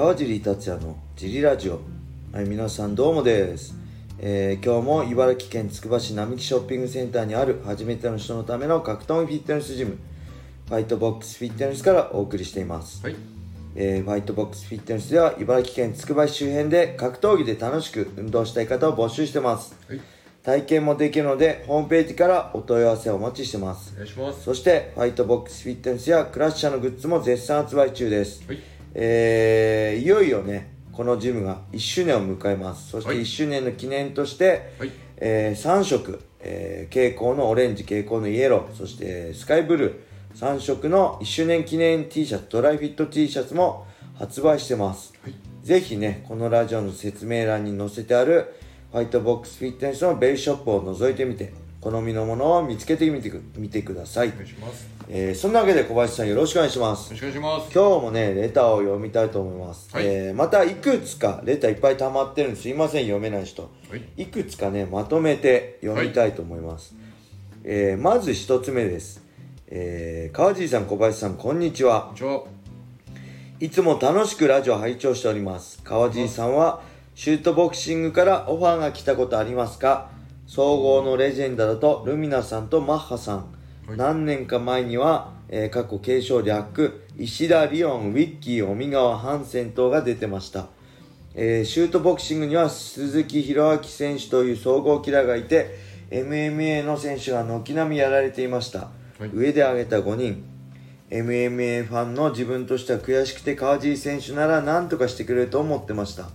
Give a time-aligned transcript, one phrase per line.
[0.00, 1.78] 川尻達也のジリラジオ。
[2.32, 3.74] はい皆さんどうもです、
[4.18, 9.98] えー今日も茨城県つくば市並木ショッピングセンターにある初めての人のための格闘技フィットネスジム
[10.68, 13.16] ファイトボックスフィットネスからお送りしています、はい。
[13.74, 19.76] えーファイトボックスフィットネスでは茨城県つくば市周辺で格闘技で楽しく運動したい方を募集してます。
[19.86, 20.00] はい。
[20.42, 23.92] 体験もできるのでホームページからお問い合わせをお待ちしてます。
[23.92, 24.44] お願いします。
[24.44, 32.90] そしてファイトボックスフィットネスやクラッシャーのグッズも絶賛発売中です、はいえーいよいよねこのジムが1周年を迎えます。
[32.90, 33.22] そしてはい。
[33.22, 34.92] 1周年の記念として、はい。
[35.16, 43.86] え3色、えー蛍光のオレンジ蛍光のイエローそしてスカイブルー3色の1周年記念 T シャツドライフィット T シャツも
[44.18, 45.34] 発売してます、はい。
[45.62, 48.54] ぜひねこのラジオの説明欄に載せてある
[48.92, 54.28] ファイトボックスフィットネスのベースショップを覗いてみて好みのものを見つけてみてくみてください。
[54.28, 54.82] お、願いします。
[54.84, 57.10] よえーそんなわけで小林さんよろしくお願いします。
[57.10, 57.72] ろしくお願いします。
[57.74, 60.06] 今日もねレターを読みたいと思います、はい。
[60.06, 62.68] えーまたいくつかレターいっぱい溜まってるんです。
[62.68, 63.62] いません読めない人。
[63.62, 64.22] はい。
[64.22, 66.94] いくつかねまとめて読みたいと思います、
[67.64, 69.24] えーまず一つ目です、
[69.66, 72.02] えー川尻さん小林さんこんにちは。
[72.02, 72.42] こんにちは。
[73.58, 75.82] いつも楽しくラジオ拝聴しております。
[75.82, 76.82] 川尻さんは
[77.16, 80.12] シュートボクシングからオファーが来たことありますか？
[80.46, 83.46] 総合のレジェンドだとルミナさんとマッハさん、はい
[83.96, 90.68] 何年か前には、えー過去敬称略石田リオンウィッキー小見川ハンセン等が出てました、
[91.34, 95.76] えーシュートボクシングには鈴木宏明選手という総合キラーがいて
[96.10, 99.30] MMA の選手が軒並みやられていました、はい。
[99.32, 100.44] 上で挙げた5人。
[101.08, 106.22] MMA ファンの自分としては悔しくて川尻選手なら何とかしてくれると思ってました。
[106.22, 106.32] はい。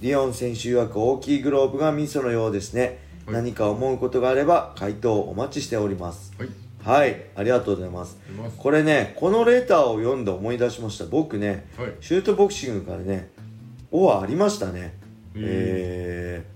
[0.00, 3.34] リオン選手曰く大きいグローブがミソのようですね、はい。
[3.34, 6.32] 何か思うことがあれば回答をお待ちしております。
[6.38, 8.18] はいはいありがとうございます。
[8.58, 11.04] これねこのレターを読んで思い出しました。
[11.06, 11.92] 僕ね、はい。
[12.00, 13.30] シュートボクシングからね
[13.90, 14.94] オファーありましたね。
[15.36, 16.52] えー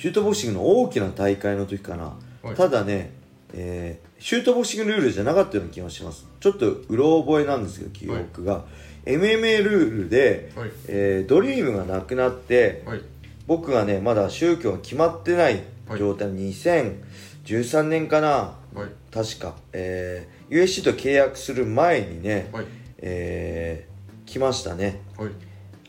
[0.00, 2.56] シュートボクシングの大きな大会の時かな、はい。
[2.56, 3.12] ただね、
[3.54, 6.26] えーシュートボクシングルールじゃなかったような気がします。
[6.40, 8.64] ちょっとうろ覚えなんですけど記憶が、
[9.04, 10.70] MMA ルールで、はい。
[10.88, 13.00] えードリームがなくなってはい。
[13.46, 15.62] 僕がねまだ宗教が決まってない
[15.98, 18.28] 状態、2013年かな。
[18.74, 18.88] はい。
[19.12, 22.66] 確か、えー USC と契約する前にね、はい。
[22.98, 23.92] えー
[24.30, 25.00] 来ましたね。
[25.18, 25.30] はい。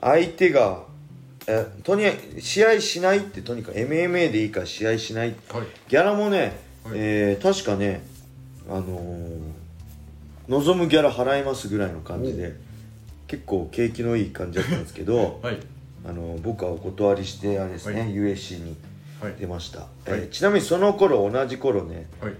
[0.01, 0.83] 相手が
[1.47, 2.03] えとに
[2.39, 5.29] 試合しないってとにかく MMA でいいから試合しない。
[5.49, 5.61] はい。
[5.89, 6.93] ギャラもね、はい。
[6.95, 8.03] えー確かね
[8.69, 9.39] あのー
[10.49, 12.53] 望むギャラ払いますぐらいの感じで
[13.27, 15.59] 結構景気のいい感じだったんですけど はい。
[16.05, 18.13] あの僕はお断りしてあれですね、はい。
[18.13, 18.75] USC にはい
[19.31, 19.83] 出ました、い。
[20.07, 22.33] えーちなみにその頃同じ頃ね、はい。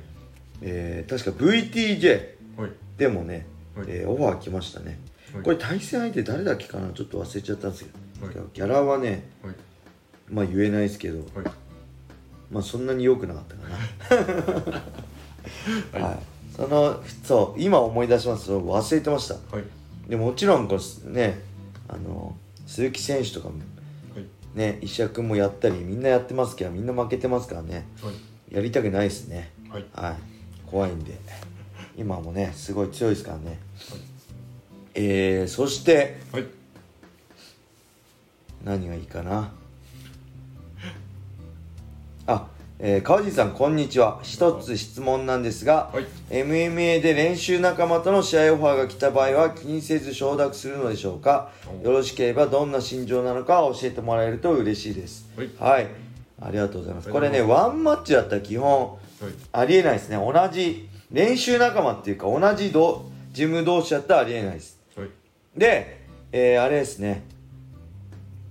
[0.62, 2.28] えー確か VTJ
[2.58, 2.72] はい。
[2.98, 3.46] でもね、
[3.76, 3.86] はい。
[3.90, 5.00] えーオファー来ましたね、
[5.34, 5.44] はい。
[5.44, 6.90] これ対戦相手誰だっけかな？
[6.94, 7.90] ちょっと忘れちゃったんですけ
[8.28, 8.50] ど、はい。
[8.54, 9.56] ギャラはねはい。
[10.30, 11.20] まあ言えないですけど。
[11.20, 11.28] はい。
[12.52, 13.76] まあそんなに良くなかったかな。
[16.00, 16.04] はい。
[16.04, 16.20] はい、
[16.56, 18.48] そのそう今思い出します。
[18.48, 19.34] と忘れてました。
[19.34, 19.64] はい。
[20.08, 21.40] でもちろんこうね
[21.88, 22.36] あの
[22.68, 23.64] 鈴木選手とかもはい
[24.56, 27.86] ね石田君もやったりみんなやってますけどみんな負けてますからね。
[28.02, 28.56] はい。
[28.56, 29.52] やりたくないですね。
[29.69, 29.86] はい。
[29.94, 30.16] はい。
[30.66, 31.18] 怖いんで。
[31.97, 33.59] 今もねすごい強いですからね。
[34.96, 36.46] えー、そしてはい。
[38.63, 39.52] 何がいいかな
[42.86, 44.20] えー、川尻さんこんにちは。
[44.24, 46.06] 一つ質問なんですが、はい。
[46.30, 51.50] MMA で練習仲間との試合オファーが来た場合は気にせず承諾するのでしょうか？
[51.82, 51.86] お。
[51.86, 55.30] よろしければどんな心情なのか教えてもらえると嬉しいです。
[55.58, 55.88] はい。
[56.42, 57.10] ありがとうございます。
[57.10, 59.00] あこれねワンマッチだったら基本はい。
[59.54, 60.18] ありえないですね。
[60.18, 64.78] 同じ練習仲間っていうか同じどジム同士だったらありえないです。
[64.98, 65.10] はい。
[65.56, 66.02] で、
[66.34, 67.24] えーあれですね。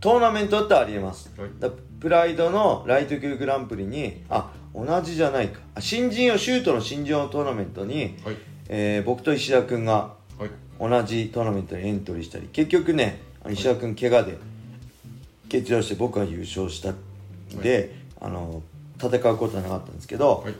[0.00, 1.50] トーナメントだったらありえます、はい。
[1.60, 1.68] だ
[2.02, 5.60] プライドのライト級グランプリにあ同じじゃないか。
[5.76, 8.36] あ新人をシュートの新人王トーナメントに、はい。
[8.68, 10.50] えー僕と石田君がはい。
[10.80, 14.36] 同じトーナメントにエントリーしたり結局ね石田君怪我で
[15.44, 16.96] 欠場して僕が優勝したん
[17.62, 18.64] で、あの
[18.98, 20.54] 戦うことはなかったんですけど、はい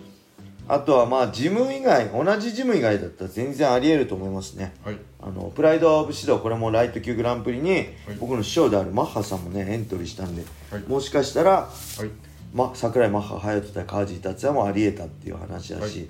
[0.68, 4.74] あとはまあジム以外同じジム以外だったら全然ありえると思いますね。
[4.84, 4.98] はい。
[5.20, 7.86] あのプライド・オブ・シドこれもライト級グランプリに、
[8.20, 10.82] 僕の師匠であるマッハさんもねエントリーしたんで、はい。
[10.82, 11.68] もしかしたら、は
[12.04, 12.10] い。
[12.54, 16.08] ま、桜井マッハ隼人対川尻達也もありえたっていう話だし、はい。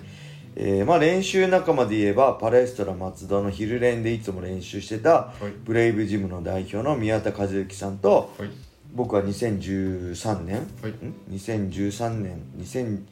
[0.55, 5.51] えーまあ、練習仲間で言えばパレストラ松戸の昼練でいつも練習してた、はい。
[5.63, 8.49] ブレイブジムの代表の宮田和之さんとはい。
[8.93, 10.91] 僕は2013年、はい。
[10.91, 13.07] ん？2013年2013年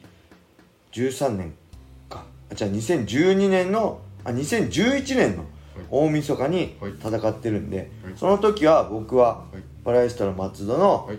[2.08, 2.24] か。
[2.50, 5.44] あじゃあ2012年のあ2011年の
[5.90, 6.92] 大晦日にはい。
[6.92, 8.14] 戦ってるんで、はい。
[8.16, 9.62] その時は僕ははい。
[9.84, 11.10] パラエストの松戸の、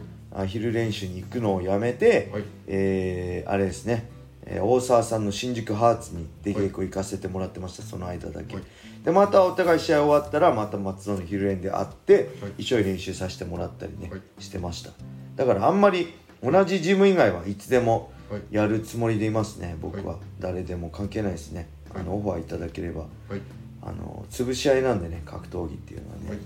[0.47, 2.43] 昼練習に行くのをやめて、はい。
[2.67, 4.09] えーあれですね、
[4.45, 8.63] えー大沢さんの新宿ハーツに出稽古行かせてもらってましたその間だけ、はい。
[9.03, 12.53] でまたお互い試合終わったらまた松戸の昼練で会って、はい。
[12.59, 14.21] 一緒に練習させてもらったりね、はい。
[14.39, 14.91] してました。
[15.35, 21.69] だからあんまり同じジム以外はいつでもはいやるつもりでいますね僕は、はい誰でも関係ないですね。
[21.95, 23.01] あのオファーいただければ。
[23.01, 23.41] はい。
[23.81, 26.37] あの潰し合いなんでね格闘技っていうのはね、はい。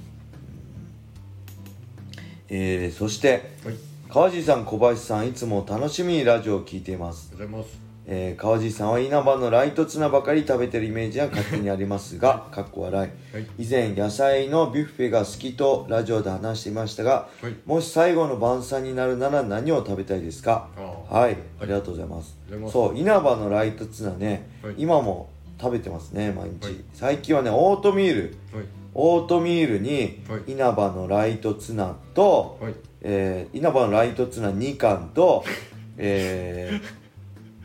[2.50, 3.76] えーそしてはい。
[4.10, 7.80] 川地さん小林さんいつも楽しみにラジオを聞いています、ありがとうございます。
[8.10, 13.36] えー川地さんは稲葉のライトツナばかり食べてるイメージが勝手にありますがかっこ笑い。
[13.36, 13.48] はい。
[13.58, 17.56] 以前野菜のビュッフェが好きとラジオで話していましたが、はい。
[17.66, 20.70] もし最後の晩餐になるなら何を食べたいですか？
[20.78, 22.38] あーはいありがとうございます。
[22.72, 24.76] そう稲葉のライトツナね、はい。
[24.78, 26.76] 今も食べてますね毎日、はい。
[26.94, 28.38] 最近はねオートミール。
[28.54, 28.66] はい。
[28.94, 30.52] オートミールにはい。
[30.52, 32.74] 稲葉のライトツナと、はい。
[33.02, 35.44] えー稲葉のライトツナ2缶と、
[35.98, 36.72] え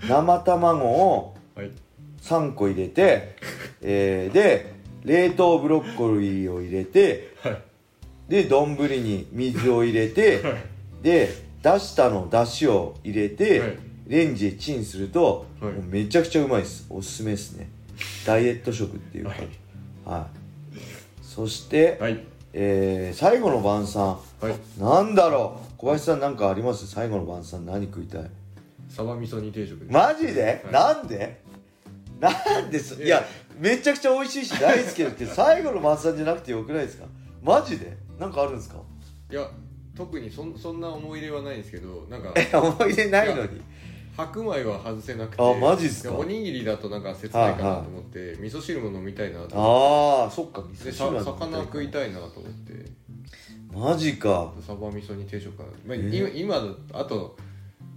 [0.00, 1.70] ー生卵をはい。
[2.22, 3.36] 3個入れて、
[3.82, 4.72] えーで
[5.04, 7.58] 冷凍ブロッコリーを入れてはい。
[8.28, 10.54] で丼に水を入れて、はい。
[11.02, 13.78] で出したの出汁を入れて、はい。
[14.08, 15.72] レンジでチンすると、はい。
[15.72, 16.86] もうめちゃくちゃうまいです。
[16.90, 17.70] おすすめですね。
[18.26, 19.30] ダイエット食っていうか。
[19.30, 19.48] はい。
[20.04, 20.28] は
[20.74, 20.78] い、
[21.22, 22.24] そして、はい。
[22.52, 24.18] えー最後の晩餐。
[24.40, 24.80] はい。
[24.80, 25.78] なんだろう。
[25.78, 26.86] 小林さんなんかあります？
[26.86, 27.64] 最後の晩餐。
[27.64, 28.30] 何食いたい？
[28.88, 30.72] サバ味噌煮定食マジで、はい。
[30.72, 31.40] なんで？
[32.20, 33.24] なんですいや。
[33.58, 37.06] めちゃくちゃ美味しいし大好きですけど最後の晩餐じゃなくてよくないですか？
[37.42, 37.96] マジで？
[38.18, 38.76] なんかあるんですか？
[39.30, 39.48] いや
[39.96, 43.60] 特にそんそんな思い入れはないんですけどなんかえ思い出ないのに？
[44.16, 46.10] 白米は外せなくてあマジっすか？
[46.10, 52.90] でおにぎりだとなんか切ないかなと思って、味噌汁も飲みたいなと思っああそっか味てで噌汁魚食いいたいなと思って。
[53.74, 54.52] マジか。
[54.66, 56.36] サバ味噌煮定食かな、まあえー。
[56.36, 57.38] 今今だあと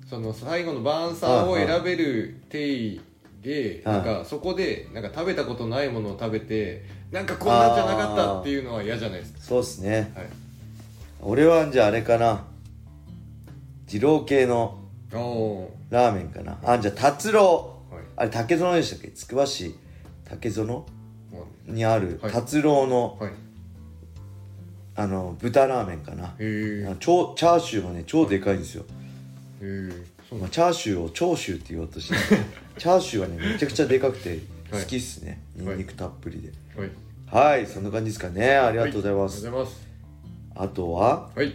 [0.10, 3.02] その最後の晩餐を選べる定義
[3.42, 9.40] で、はいなんかそこでなんか食べたことないものを食べてなんかこんなんじゃなかったっていうのは嫌じゃないですか。
[9.42, 10.14] そうっすね。
[10.16, 10.30] はい
[11.28, 12.46] 俺はじゃああれかな。
[13.88, 14.80] 二郎系の
[15.90, 16.60] ラーメンかな。
[16.64, 17.82] あじゃあ達郎。
[17.92, 18.04] ーはい。
[18.16, 19.10] あれ竹園でしたっけ？
[19.10, 19.76] つくば市。
[20.24, 20.86] 竹園
[21.32, 21.40] ま
[21.74, 22.32] にあるはい。
[22.32, 23.34] 達郎の、あはい。
[24.98, 26.36] あの豚ラーメンかな。
[27.00, 28.86] 超チャーシューもね超でかいんですよ、
[30.40, 32.16] まあ、チャーシューを長州って言おうとして
[32.78, 34.40] チャーシューはねめちゃくちゃでかくて
[34.72, 36.52] 好きっすね、はいニンニクたっぷりで。
[36.80, 36.92] はい。
[37.28, 38.56] はい、そんな感じですかね。
[38.56, 39.50] ありがとうございます、
[40.56, 41.54] あとは、はい。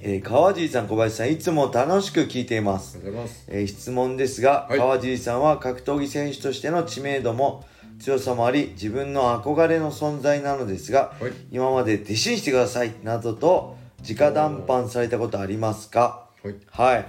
[0.00, 2.98] えー川尻さん小林さんいつも楽しく聞いています。
[2.98, 3.44] ありがとうございます。
[3.48, 4.78] えー質問ですが、はい。
[4.78, 7.64] 川尻さんは格闘技選手としての知名度も
[7.98, 11.32] 強さもあり自分の憧れの存在なのですが、はい。
[11.50, 13.76] 今まで弟子にしてくださいなどと
[14.08, 16.28] 直談判されたことありますか？
[16.44, 16.54] はい。
[16.70, 17.06] はい。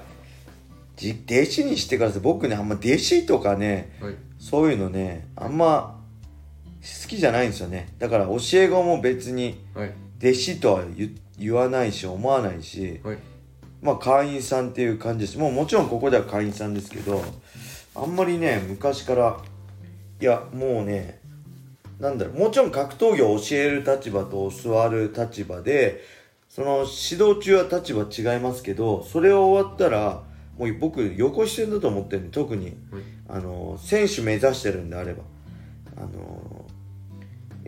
[0.96, 2.22] じ弟子にしてください。
[2.22, 4.16] 僕ねあんま弟子とかねはい。
[4.40, 6.02] そういうのねあんま
[6.82, 7.90] 好きじゃないんですよね。
[8.00, 9.94] だから教え子も別にはい。
[10.22, 13.18] 弟子とは言言わないし思わないしはい。
[13.82, 15.38] まあ会員さんっていう感じです。
[15.38, 17.24] もうもちろんここでは会員さんですけど
[17.96, 19.38] あんまりね昔から
[20.22, 21.20] いやもうね
[22.00, 26.04] なんだろうもちろん格闘技を教える立場と教わる立場で
[26.50, 30.24] その指導中は立場違いますけどそれを終わったら
[30.58, 32.66] もう僕横視線だと思ってるんで特に。
[32.66, 32.76] はい。
[33.32, 35.24] あの選手目指してるんであれば。
[35.96, 36.10] あの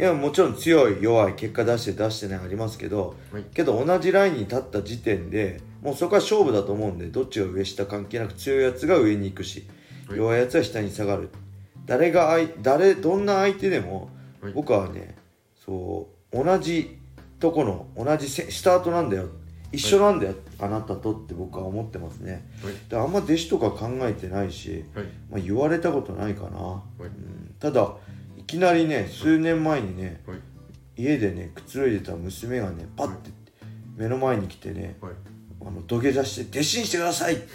[0.01, 3.43] いやもちろん強い弱い結果出して出してないありますけど、はい。
[3.53, 9.67] けど同じラインに立った時点でもうそこは勝負だと思うんでどっちが上下関係なく強いやつが上に行くし、
[10.08, 10.17] はい。
[10.17, 11.29] 弱いやつは下に下がる。
[11.86, 14.10] 誰が相誰どんな相手でも、
[14.41, 14.53] はい。
[14.53, 15.15] 僕はね
[15.63, 16.98] そう同じ
[17.39, 19.27] とこの同じせスタートなんだよ。
[19.72, 22.43] 一緒なんだよ、あなたとって僕は思ってますね。
[22.63, 22.74] はい。
[22.89, 25.05] であんま弟子とか考えてないし、はい。
[25.29, 27.03] まあ、言われたことないかな、はい。
[27.03, 27.55] うん。
[27.60, 27.86] ただい
[28.51, 30.38] きなりね数年前にねはい
[30.98, 33.31] 家でねくつろいでた娘がねパッて
[33.96, 35.13] 目の前に来てねはい
[35.65, 37.48] あの土下座して「弟子にしてください!」って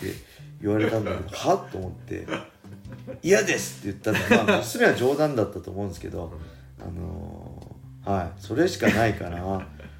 [0.61, 2.27] 言われたんだけど はっと思って
[3.23, 6.33] 「嫌です!」って言ったんだまあ 娘は冗談だったと思うんですけど
[6.81, 9.39] あのーはいそれしかないかな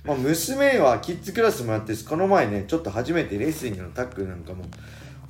[0.05, 4.65] まあ娘はキッズクラスもやってこの前ねちょっと初めてレスリングのタックルなんかも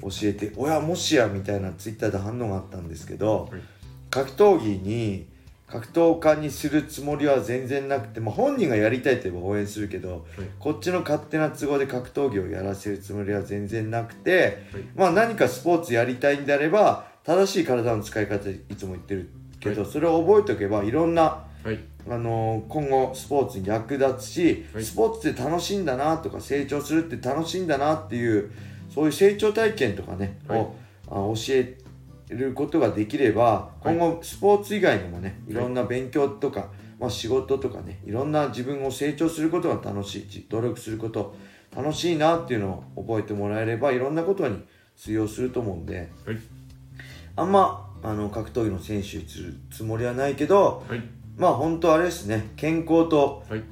[0.02, 3.60] 教えて「親もしや」みたいなツイッターで反応があったんですけど、はい
[4.08, 5.26] 格闘技に
[5.66, 10.20] 格闘家にするつもりは全然なくて、まあ、本人がやりたいと言えば応援するけど、はい。
[10.60, 14.82] こっちの勝手な都合で格闘技をやらせるつもりは全然なくて、はい。
[14.94, 19.90] まあ何かスポーツやりたいんであれば正しい体の使い方いつも言ってるけど、はい。
[19.90, 21.80] それを覚えておけばいろんなはい。
[22.08, 24.84] あの今後スポーツに役立つし、はい。
[24.84, 28.52] スポーツって楽しいんだなとか成長するって楽しいんだなっていう
[28.88, 30.74] そういう成長体験とかね、はいを
[31.08, 31.76] あ教え
[32.28, 35.54] ることができれば今後スポーツ以外にもねい。
[35.54, 41.36] ろんな勉強とか、まあ、仕事とかねいろんな自分を成長することが楽しいし努力すること
[41.74, 44.64] 楽しいなっていうのを覚えてもらえればいろんなことに
[44.96, 46.38] 通用すると思うんではい。
[47.36, 51.02] あんまあの格闘技の選手にするつもりはないけどはい。
[51.36, 53.62] まあ本当あれですね健康とはい。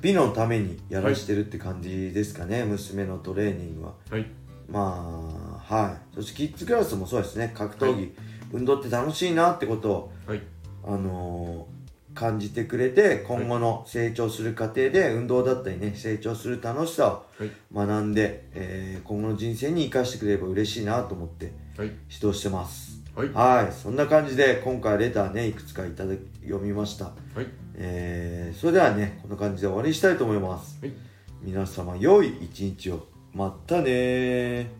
[0.00, 3.94] 美のためにやらしてるって感じですかね、娘のトレーニングは。
[4.10, 4.26] はい
[4.68, 6.14] まあはい。
[6.14, 7.52] そしてキッズクラスもそうですね。
[7.54, 8.14] 格闘技、
[8.52, 10.42] 運動って楽しいなってことをはい。
[10.84, 11.82] あのー
[12.14, 17.50] 感じてくれて今後の成長する過程で運動だったりね成長する楽しさはい。
[17.74, 21.88] を学んで、えー今後の人生に生かしてくれれば嬉しいなと思ってはい。
[22.12, 23.00] 指導してます。
[23.16, 23.28] はい。
[23.30, 23.72] はい。
[23.72, 27.06] そんな感じで今回レターねいくつかいただき読みました。
[27.06, 27.46] はい。
[27.76, 30.78] えーそれではねこんな感じで終わりにしたいと思います。
[30.82, 30.92] はい。
[31.40, 34.70] 皆様良い一日をまたね